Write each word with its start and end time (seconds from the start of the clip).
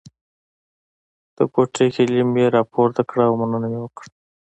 د 1.35 1.37
کوټې 1.53 1.85
کیلي 1.95 2.21
مې 2.33 2.45
راپورته 2.57 3.01
کړه 3.09 3.23
او 3.29 3.33
مننه 3.39 3.67
مې 3.71 3.79
وکړه. 3.81 4.07